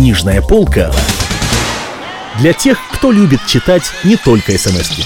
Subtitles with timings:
[0.00, 0.90] Книжная полка
[2.38, 5.04] для тех, кто любит читать не только смс -ки.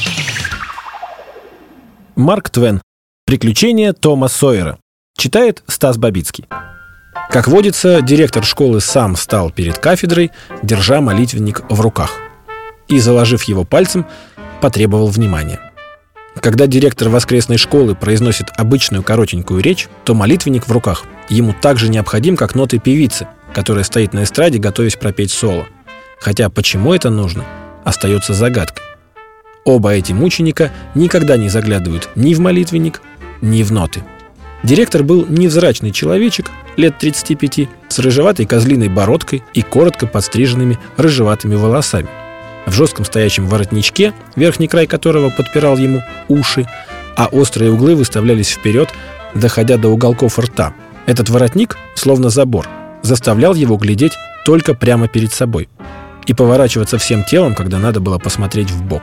[2.14, 2.80] Марк Твен.
[3.26, 4.78] Приключения Тома Сойера.
[5.18, 6.46] Читает Стас Бабицкий.
[7.28, 10.30] Как водится, директор школы сам стал перед кафедрой,
[10.62, 12.12] держа молитвенник в руках.
[12.86, 14.06] И, заложив его пальцем,
[14.60, 15.63] потребовал внимания.
[16.44, 21.88] Когда директор воскресной школы произносит обычную коротенькую речь, то молитвенник в руках ему так же
[21.88, 25.66] необходим, как ноты певицы, которая стоит на эстраде, готовясь пропеть соло.
[26.20, 27.46] Хотя почему это нужно,
[27.82, 28.84] остается загадкой.
[29.64, 33.00] Оба эти мученика никогда не заглядывают ни в молитвенник,
[33.40, 34.04] ни в ноты.
[34.62, 42.10] Директор был невзрачный человечек, лет 35, с рыжеватой козлиной бородкой и коротко подстриженными рыжеватыми волосами–
[42.66, 46.66] в жестком стоячем воротничке, верхний край которого подпирал ему уши,
[47.16, 48.90] а острые углы выставлялись вперед,
[49.34, 50.74] доходя до уголков рта.
[51.06, 52.68] Этот воротник, словно забор,
[53.02, 54.14] заставлял его глядеть
[54.44, 55.68] только прямо перед собой
[56.26, 59.02] и поворачиваться всем телом, когда надо было посмотреть в бок.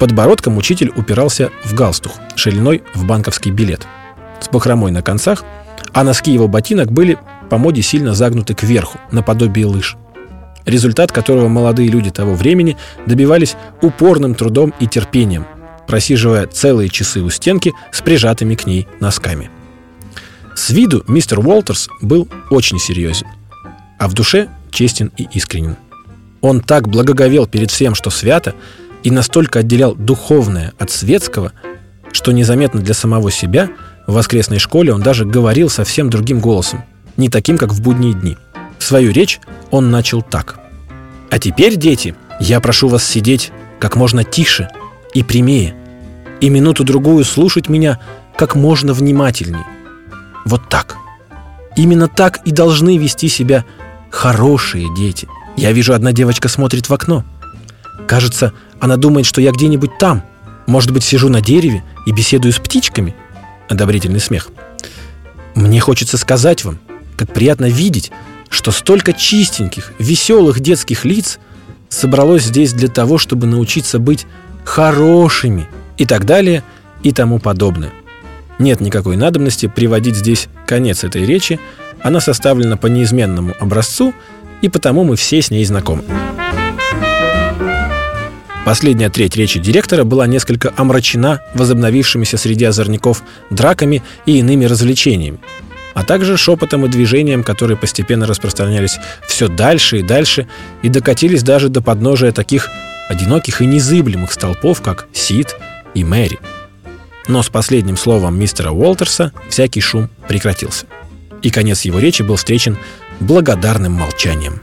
[0.00, 3.86] Подбородком учитель упирался в галстух, шириной в банковский билет,
[4.40, 5.44] с бахромой на концах,
[5.92, 7.18] а носки его ботинок были
[7.50, 9.96] по моде сильно загнуты кверху, наподобие лыж–
[10.64, 15.46] результат которого молодые люди того времени добивались упорным трудом и терпением,
[15.86, 19.50] просиживая целые часы у стенки с прижатыми к ней носками.
[20.54, 23.26] С виду мистер Уолтерс был очень серьезен,
[23.98, 25.76] а в душе честен и искренен.
[26.40, 28.54] Он так благоговел перед всем, что свято,
[29.02, 31.52] и настолько отделял духовное от светского,
[32.12, 33.70] что незаметно для самого себя
[34.06, 36.84] в воскресной школе он даже говорил совсем другим голосом,
[37.16, 38.36] не таким, как в будние дни–
[38.78, 39.40] Свою речь
[39.70, 40.58] он начал так.
[41.30, 44.68] «А теперь, дети, я прошу вас сидеть как можно тише
[45.14, 45.74] и прямее,
[46.40, 47.98] и минуту-другую слушать меня
[48.36, 49.64] как можно внимательней.
[50.44, 50.96] Вот так.
[51.76, 53.64] Именно так и должны вести себя
[54.10, 55.28] хорошие дети.
[55.56, 57.24] Я вижу, одна девочка смотрит в окно.
[58.06, 60.22] Кажется, она думает, что я где-нибудь там.
[60.66, 63.14] Может быть, сижу на дереве и беседую с птичками?»
[63.68, 64.48] Одобрительный смех.
[65.54, 66.78] «Мне хочется сказать вам,
[67.16, 68.12] как приятно видеть,
[68.50, 71.38] что столько чистеньких, веселых детских лиц
[71.88, 74.26] собралось здесь для того, чтобы научиться быть
[74.64, 76.62] хорошими и так далее
[77.02, 77.92] и тому подобное.
[78.58, 81.60] Нет никакой надобности приводить здесь конец этой речи,
[82.02, 84.12] она составлена по неизменному образцу,
[84.62, 86.02] и потому мы все с ней знакомы.
[88.64, 95.38] Последняя треть речи директора была несколько омрачена возобновившимися среди озорников драками и иными развлечениями
[95.98, 100.46] а также шепотом и движением, которые постепенно распространялись все дальше и дальше
[100.82, 102.68] и докатились даже до подножия таких
[103.08, 105.56] одиноких и незыблемых столпов, как Сид
[105.94, 106.38] и Мэри.
[107.26, 110.86] Но с последним словом мистера Уолтерса всякий шум прекратился.
[111.42, 112.78] И конец его речи был встречен
[113.18, 114.62] благодарным молчанием.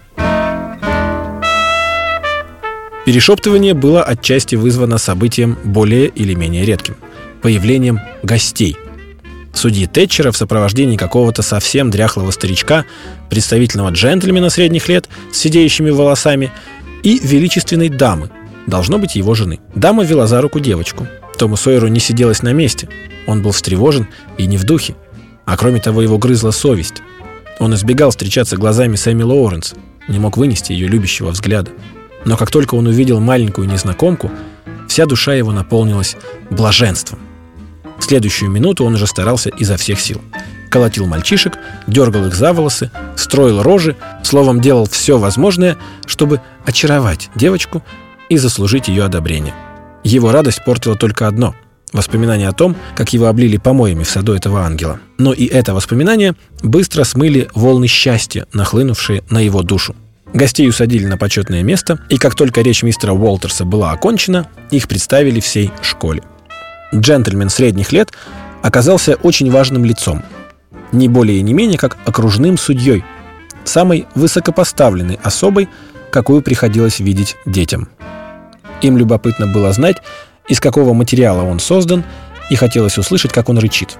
[3.06, 6.96] Перешептывание было отчасти вызвано событием более или менее редким–
[7.42, 8.78] появлением гостей–
[9.58, 12.86] судьи Тэтчера в сопровождении какого-то совсем дряхлого старичка,
[13.30, 16.52] представительного джентльмена средних лет с сидеющими волосами
[17.04, 18.30] и величественной дамы,
[18.68, 19.60] должно быть его жены.
[19.76, 21.08] Дама вела за руку девочку.
[21.38, 22.90] Тому Сойеру не сиделось на месте.
[23.28, 24.08] Он был встревожен
[24.38, 24.96] и не в духе.
[25.46, 27.02] А кроме того, его грызла совесть.
[27.60, 29.76] Он избегал встречаться глазами с Эми Лоуренс,
[30.08, 31.72] не мог вынести ее любящего взгляда.
[32.26, 34.32] Но как только он увидел маленькую незнакомку,
[34.88, 36.16] вся душа его наполнилась
[36.50, 37.20] блаженством–
[38.06, 40.22] следующую минуту он уже старался изо всех сил.
[40.70, 41.58] Колотил мальчишек,
[41.88, 47.84] дергал их за волосы, строил рожи, словом, делал все возможное, чтобы очаровать девочку
[48.30, 49.54] и заслужить ее одобрение.
[50.04, 51.56] Его радость портила только одно–
[51.94, 55.00] воспоминание о том, как его облили помоями в саду этого ангела.
[55.18, 59.96] Но и это воспоминание быстро смыли волны счастья, нахлынувшие на его душу.
[60.34, 65.40] Гостей усадили на почетное место, и как только речь мистера Уолтерса была окончена, их представили
[65.40, 66.24] всей школе
[67.00, 68.12] джентльмен средних лет
[68.62, 70.24] оказался очень важным лицом,
[70.92, 73.04] не более и не менее как окружным судьей,
[73.64, 75.70] самой высокопоставленной особой,
[76.12, 77.90] какую приходилось видеть детям.
[78.82, 79.98] Им любопытно было знать,
[80.48, 82.04] из какого материала он создан,
[82.50, 83.98] и хотелось услышать, как он рычит.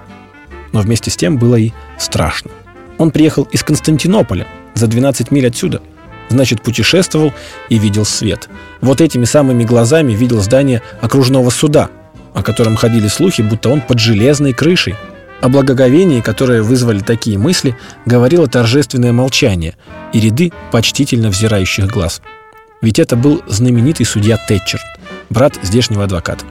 [0.72, 2.50] Но вместе с тем было и страшно.
[2.98, 5.82] Он приехал из Константинополя, за 12 миль отсюда.
[6.28, 7.32] Значит, путешествовал
[7.68, 8.48] и видел свет.
[8.80, 11.90] Вот этими самыми глазами видел здание окружного суда–
[12.36, 14.94] о котором ходили слухи, будто он под железной крышей.
[15.40, 19.74] О благоговении, которое вызвали такие мысли, говорило торжественное молчание
[20.12, 22.20] и ряды почтительно взирающих глаз.
[22.82, 24.80] Ведь это был знаменитый судья Тэтчер,
[25.30, 26.44] брат здешнего адвоката.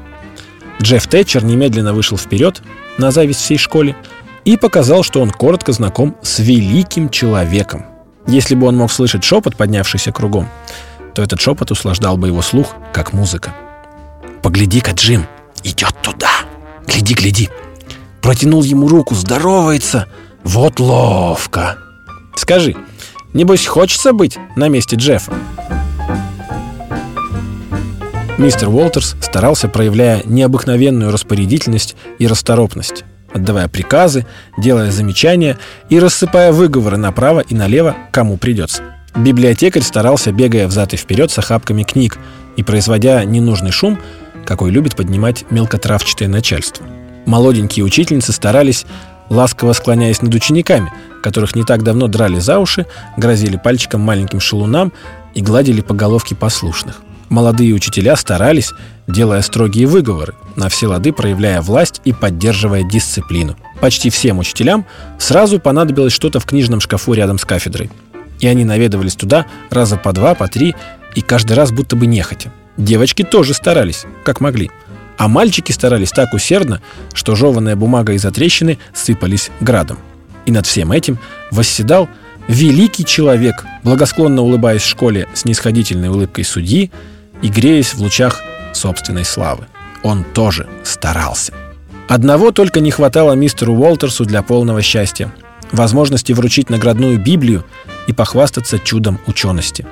[0.82, 2.64] Джефф Тэтчер немедленно вышел вперед,
[2.98, 3.96] на зависть всей школе,
[4.44, 7.86] и показал, что он коротко знаком с великим человеком.
[8.26, 10.50] Если бы он мог слышать шепот, поднявшийся кругом,
[11.14, 13.54] то этот шепот услаждал бы его слух, как музыка.
[14.42, 15.28] «Погляди-ка, Джим,
[15.66, 16.30] идет туда!
[16.88, 17.50] Гляди, гляди!»
[18.22, 20.08] Протянул ему руку, здоровается.
[20.44, 21.78] Вот ловко.
[22.36, 22.76] Скажи,
[23.34, 25.34] небось хочется быть на месте Джеффа?
[28.38, 34.26] Мистер Уолтерс старался, проявляя необыкновенную распорядительность и расторопность, отдавая приказы,
[34.58, 35.58] делая замечания
[35.90, 38.84] и рассыпая выговоры направо и налево, кому придется.
[39.16, 42.18] Библиотекарь старался, бегая взад и вперед с охапками книг
[42.58, 43.98] и производя ненужный шум,
[44.46, 46.86] какой любит поднимать мелкотравчатое начальство.
[47.26, 48.86] Молоденькие учительницы старались,
[49.30, 50.92] ласково склоняясь над учениками,
[51.24, 52.86] которых не так давно драли за уши,
[53.18, 54.94] грозили пальчиком маленьким шалунам
[55.34, 57.02] и гладили по головке послушных.
[57.30, 58.72] Молодые учителя старались,
[59.08, 63.58] делая строгие выговоры, на все лады проявляя власть и поддерживая дисциплину.
[63.82, 64.86] Почти всем учителям
[65.18, 67.90] сразу понадобилось что-то в книжном шкафу рядом с кафедрой.
[68.40, 70.76] И они наведывались туда раза по два, по три,
[71.16, 72.52] и каждый раз будто бы нехотя.
[72.78, 74.72] Девочки тоже старались, как могли.
[75.18, 76.82] А мальчики старались так усердно,
[77.14, 79.98] что жеванная бумага и затрещины сыпались градом.
[80.46, 81.18] И над всем этим
[81.52, 82.10] восседал
[82.48, 86.92] великий человек, благосклонно улыбаясь в школе с нисходительной улыбкой судьи
[87.42, 88.42] и греясь в лучах
[88.74, 89.68] собственной славы.
[90.04, 91.54] Он тоже старался.
[92.08, 95.34] Одного только не хватало мистеру Уолтерсу для полного счастья–
[95.72, 97.66] возможности вручить наградную Библию
[98.08, 99.86] и похвастаться чудом учености.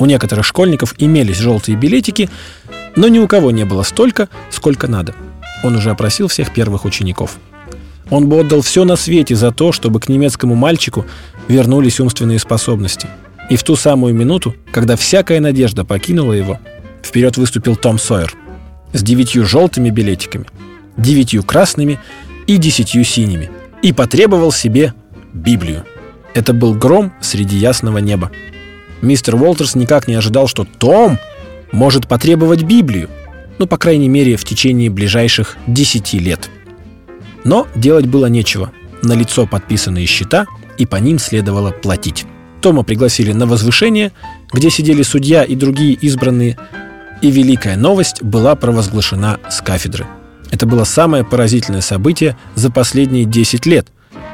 [0.00, 2.30] У некоторых школьников имелись желтые билетики,
[2.96, 5.14] но ни у кого не было столько, сколько надо.
[5.62, 7.36] Он уже опросил всех первых учеников.
[8.08, 11.04] Он бы отдал все на свете за то, чтобы к немецкому мальчику
[11.48, 13.08] вернулись умственные способности.
[13.50, 16.58] И в ту самую минуту, когда всякая надежда покинула его,
[17.02, 18.34] вперед выступил Том Сойер
[18.94, 20.46] с девятью желтыми билетиками,
[20.96, 22.00] девятью красными
[22.46, 23.50] и десятью синими
[23.82, 24.94] и потребовал себе
[25.34, 25.84] Библию.
[26.34, 28.30] Это был гром среди ясного неба.
[29.02, 31.18] Мистер Уолтерс никак не ожидал, что Том
[31.72, 33.08] может потребовать Библию,
[33.58, 36.48] ну, по крайней мере, в течение ближайших десяти лет.
[37.44, 38.72] Но делать было нечего.
[39.02, 40.46] На лицо подписанные счета,
[40.78, 42.26] и по ним следовало платить.
[42.60, 44.12] Тома пригласили на возвышение,
[44.52, 46.58] где сидели судья и другие избранные,
[47.22, 50.06] и великая новость была провозглашена с кафедры.
[50.50, 53.88] Это было самое поразительное событие за последние 10 лет,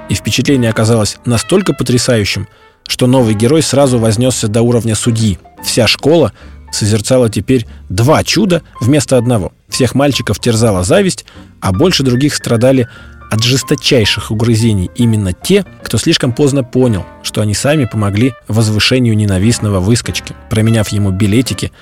[0.08, 2.48] и впечатление оказалось настолько потрясающим,
[2.86, 5.38] что новый герой сразу вознесся до уровня судьи.
[5.62, 6.32] Вся школа
[6.70, 9.52] созерцала теперь два чуда вместо одного.
[9.68, 11.24] Всех мальчиков терзала зависть,
[11.60, 12.88] а больше других страдали
[13.30, 19.80] от жесточайших угрызений именно те, кто слишком поздно понял, что они сами помогли возвышению ненавистного
[19.80, 21.72] выскочки, променяв ему билетики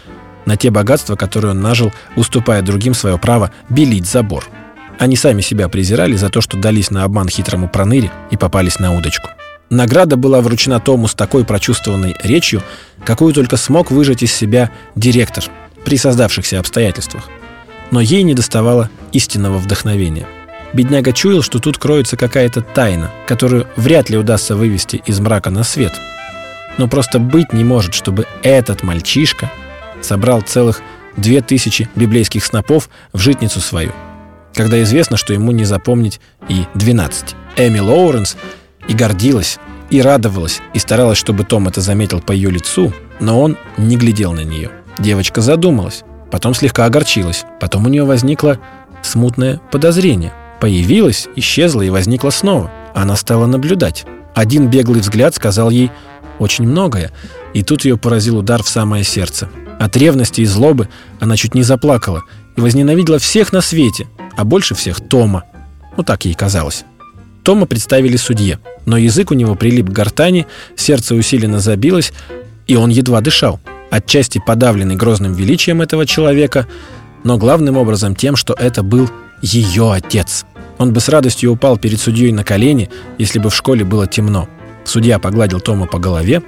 [0.47, 4.47] на те богатства, которые он нажил, уступая другим свое право белить забор.
[4.99, 8.97] Они сами себя презирали за то, что дались на обман хитрому проныре и попались на
[8.97, 9.29] удочку.
[9.71, 12.63] Награда была вручена Тому с такой прочувствованной речью,
[13.05, 15.45] какую только смог выжать из себя директор
[15.85, 17.29] при создавшихся обстоятельствах.
[17.91, 20.27] Но ей не доставало истинного вдохновения.
[20.73, 25.63] Бедняга чуял, что тут кроется какая-то тайна, которую вряд ли удастся вывести из мрака на
[25.63, 25.93] свет.
[26.79, 29.51] Но просто быть не может, чтобы этот мальчишка
[30.03, 30.83] собрал целых
[31.17, 33.93] две тысячи библейских снопов в житницу свою,
[34.53, 37.37] когда известно, что ему не запомнить и 12.
[37.57, 38.37] Эми Лоуренс
[38.89, 39.59] и гордилась,
[39.91, 44.33] и радовалась, и старалась, чтобы Том это заметил по ее лицу, но он не глядел
[44.33, 44.71] на нее.
[44.99, 48.59] Девочка задумалась, потом слегка огорчилась, потом у нее возникло
[49.03, 50.33] смутное подозрение.
[50.61, 52.71] Появилось, исчезло и возникло снова.
[52.95, 54.07] Она стала наблюдать.
[54.35, 55.91] Один беглый взгляд сказал ей
[56.39, 57.13] очень многое,
[57.53, 59.49] и тут ее поразил удар в самое сердце.
[59.79, 60.89] От ревности и злобы
[61.21, 62.23] она чуть не заплакала
[62.57, 65.45] и возненавидела всех на свете, а больше всех Тома.
[65.97, 66.85] Ну так ей казалось.
[67.45, 70.47] Тома представили судье, но язык у него прилип к гортани,
[70.77, 72.13] сердце усиленно забилось,
[72.67, 73.61] и он едва дышал,
[73.91, 76.67] отчасти подавленный грозным величием этого человека,
[77.23, 79.11] но главным образом тем, что это был
[79.43, 80.47] ее отец.
[80.79, 84.49] Он бы с радостью упал перед судьей на колени, если бы в школе было темно.
[84.85, 86.43] Судья погладил Тома по голове,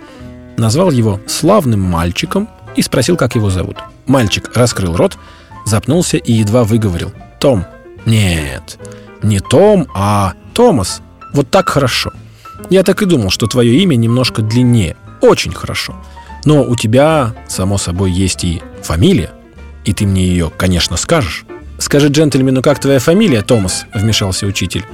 [0.56, 3.76] назвал его «славным мальчиком» и спросил, как его зовут.
[4.06, 5.18] Мальчик раскрыл рот,
[5.66, 7.12] запнулся и едва выговорил.
[7.38, 7.66] «Том».
[8.06, 8.78] «Нет,
[9.22, 11.02] не Том, а Томас.
[11.34, 12.14] Вот так хорошо.
[12.70, 14.96] Я так и думал, что твое имя немножко длиннее.
[15.20, 15.94] Очень хорошо.
[16.46, 19.32] Но у тебя, само собой, есть и фамилия.
[19.84, 21.44] И ты мне ее, конечно, скажешь.
[21.76, 24.86] Скажи джентльмену, как твоя фамилия, Томас, вмешался учитель.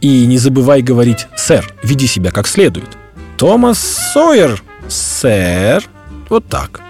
[0.00, 2.88] И не забывай говорить «сэр», веди себя как следует.
[3.36, 3.78] Томас
[4.12, 5.84] Сойер, сэр.
[6.28, 6.80] Вот так.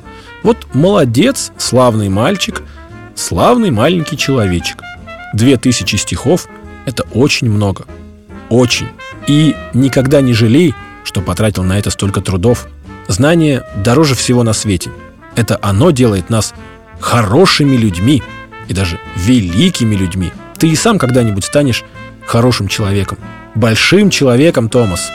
[0.43, 2.63] Вот молодец, славный мальчик,
[3.15, 4.83] славный маленький человечек.
[5.35, 6.49] Две тысячи стихов–
[6.87, 7.85] это очень много.
[8.49, 8.89] Очень.
[9.27, 10.75] И никогда не жалей,
[11.05, 12.67] что потратил на это столько трудов.
[13.09, 14.91] Знание дороже всего на свете.
[15.35, 16.55] Это оно делает нас
[17.01, 18.23] хорошими людьми
[18.69, 20.33] и даже великими людьми.
[20.59, 21.85] Ты и сам когда-нибудь станешь
[22.27, 23.19] хорошим человеком,
[23.55, 25.11] большим человеком, Томас.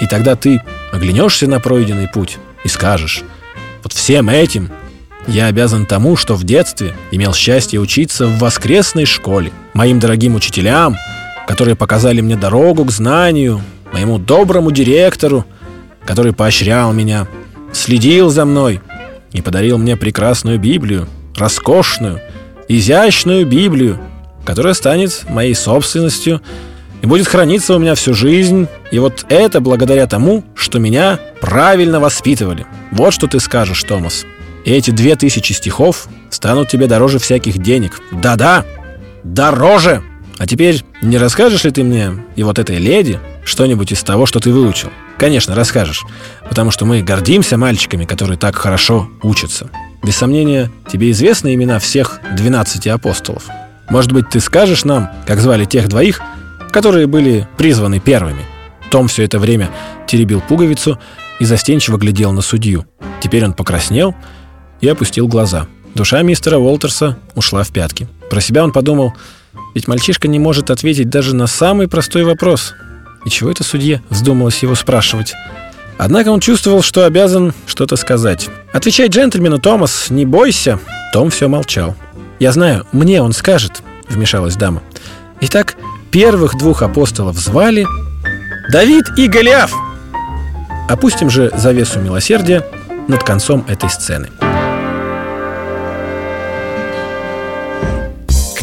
[0.00, 3.22] И тогда ты оглянешься на пройденный путь и скажешь,
[3.82, 4.70] вот всем этим
[5.26, 10.96] я обязан тому, что в детстве имел счастье учиться в воскресной школе, моим дорогим учителям,
[11.46, 13.60] которые показали мне дорогу к знанию,
[13.92, 15.44] моему доброму директору,
[16.04, 17.26] который поощрял меня,
[17.72, 18.80] следил за мной
[19.32, 22.20] и подарил мне прекрасную Библию, роскошную,
[22.68, 23.98] изящную Библию,
[24.44, 26.40] которая станет моей собственностью
[27.02, 28.68] и будет храниться у меня всю жизнь.
[28.90, 32.66] И вот это благодаря тому, что меня правильно воспитывали.
[32.92, 34.24] Вот что ты скажешь, Томас.
[34.64, 38.00] И эти две тысячи стихов станут тебе дороже всяких денег.
[38.10, 38.64] Да-да,
[39.22, 40.02] дороже!
[40.38, 44.38] А теперь не расскажешь ли ты мне и вот этой леди что-нибудь из того, что
[44.38, 44.90] ты выучил?
[45.18, 46.04] Конечно, расскажешь,
[46.48, 49.70] потому что мы гордимся мальчиками, которые так хорошо учатся.
[50.02, 53.44] Без сомнения, тебе известны имена всех 12 апостолов.
[53.88, 56.20] Может быть, ты скажешь нам, как звали тех двоих,
[56.70, 58.44] которые были призваны первыми.
[58.90, 59.70] Том все это время
[60.06, 60.98] теребил пуговицу
[61.40, 62.86] и застенчиво глядел на судью.
[63.20, 64.14] Теперь он покраснел
[64.80, 65.66] и опустил глаза.
[65.94, 68.06] Душа мистера Уолтерса ушла в пятки.
[68.28, 69.14] Про себя он подумал,
[69.76, 72.72] ведь мальчишка не может ответить даже на самый простой вопрос.
[73.26, 75.34] И чего это судье вздумалось его спрашивать?
[75.98, 78.48] Однако он чувствовал, что обязан что-то сказать.
[78.72, 80.78] «Отвечай джентльмену, Томас, не бойся!»
[81.12, 81.94] Том все молчал.
[82.38, 84.82] «Я знаю, мне он скажет»,— вмешалась дама.
[85.42, 85.76] Итак,
[86.10, 87.86] первых двух апостолов звали
[88.72, 89.74] Давид и Голиаф.
[90.88, 92.64] Опустим же завесу милосердия
[93.08, 94.30] над концом этой сцены.